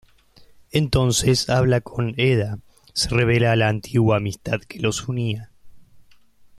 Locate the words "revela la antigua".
3.09-4.17